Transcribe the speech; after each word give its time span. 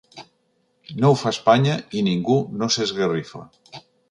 No 1.03 1.11
ho 1.15 1.19
fa 1.23 1.33
Espanya, 1.37 1.75
i 2.01 2.05
ningú 2.09 2.39
no 2.63 2.71
s’esgarrifa. 2.77 3.45